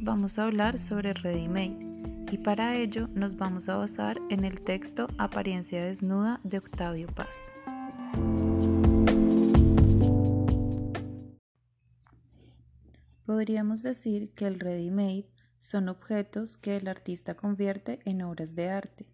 [0.00, 1.78] vamos a hablar sobre Ready Made
[2.30, 7.48] y para ello nos vamos a basar en el texto Apariencia desnuda de Octavio Paz.
[13.24, 18.68] Podríamos decir que el ready made son objetos que el artista convierte en obras de
[18.68, 19.06] arte.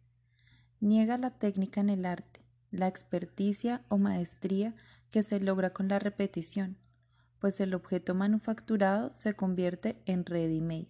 [0.81, 2.41] Niega la técnica en el arte,
[2.73, 4.75] la experticia o maestría
[5.11, 6.77] que se logra con la repetición,
[7.41, 10.89] pues el objeto manufacturado se convierte en ready-made,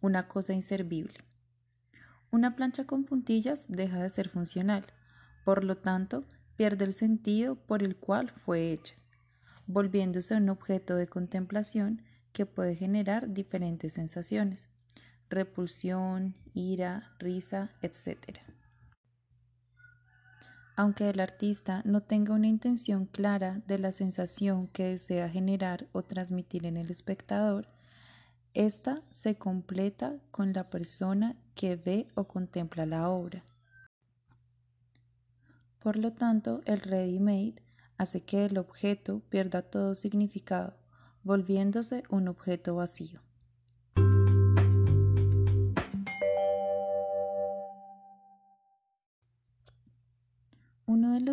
[0.00, 1.14] una cosa inservible.
[2.30, 4.84] Una plancha con puntillas deja de ser funcional,
[5.44, 6.24] por lo tanto,
[6.56, 8.94] pierde el sentido por el cual fue hecha,
[9.66, 12.02] volviéndose un objeto de contemplación
[12.32, 14.70] que puede generar diferentes sensaciones,
[15.28, 18.40] repulsión, ira, risa, etc.
[20.74, 26.02] Aunque el artista no tenga una intención clara de la sensación que desea generar o
[26.02, 27.68] transmitir en el espectador,
[28.54, 33.44] esta se completa con la persona que ve o contempla la obra.
[35.78, 37.56] Por lo tanto, el ready-made
[37.98, 40.76] hace que el objeto pierda todo significado,
[41.22, 43.20] volviéndose un objeto vacío.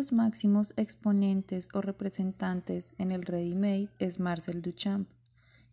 [0.00, 5.06] Los máximos exponentes o representantes en el ready-made es Marcel Duchamp,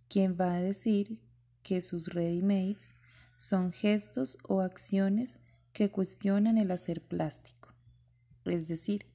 [0.09, 1.17] quien va a decir
[1.64, 2.94] que sus ready-mades
[3.38, 5.39] son gestos o acciones
[5.72, 7.73] que cuestionan el hacer plástico,
[8.44, 9.06] es decir,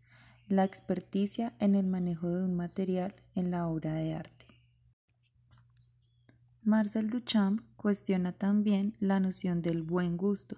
[0.49, 4.47] la experticia en el manejo de un material en la obra de arte.
[6.63, 10.57] Marcel Duchamp cuestiona también la noción del buen gusto,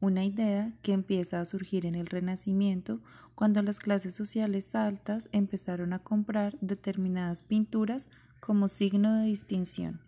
[0.00, 3.00] una idea que empieza a surgir en el Renacimiento
[3.34, 8.08] cuando las clases sociales altas empezaron a comprar determinadas pinturas
[8.40, 10.00] como signo de distinción.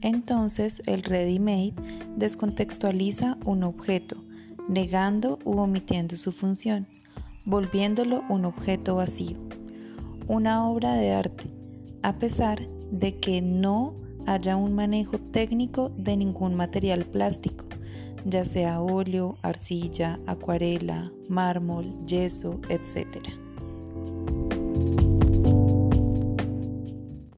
[0.00, 1.74] Entonces el ready-made
[2.16, 4.24] descontextualiza un objeto,
[4.68, 6.88] negando u omitiendo su función,
[7.44, 9.36] volviéndolo un objeto vacío,
[10.26, 11.59] una obra de arte
[12.02, 13.94] a pesar de que no
[14.26, 17.64] haya un manejo técnico de ningún material plástico,
[18.24, 23.18] ya sea óleo, arcilla, acuarela, mármol, yeso, etc.